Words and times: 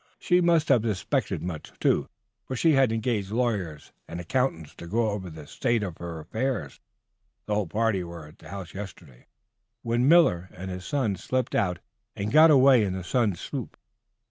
She 0.17 0.41
must 0.41 0.69
have 0.69 0.81
suspected 0.81 1.43
much, 1.43 1.73
too, 1.79 2.09
for 2.47 2.55
she 2.55 2.71
had 2.71 2.91
engaged 2.91 3.29
lawyers 3.29 3.93
and 4.07 4.19
accountants 4.19 4.73
to 4.77 4.87
go 4.87 5.11
over 5.11 5.29
the 5.29 5.45
state 5.45 5.83
of 5.83 5.99
her 5.99 6.19
affairs. 6.19 6.79
The 7.45 7.53
whole 7.53 7.67
party 7.67 8.03
were 8.03 8.25
at 8.25 8.39
the 8.39 8.49
house 8.49 8.73
yesterday, 8.73 9.27
when 9.83 10.07
Miller 10.09 10.49
and 10.57 10.71
his 10.71 10.85
son 10.87 11.17
slipped 11.17 11.53
out 11.53 11.81
and 12.15 12.31
got 12.31 12.49
away 12.49 12.83
in 12.83 12.93
the 12.93 13.03
son's 13.03 13.39
sloop. 13.39 13.77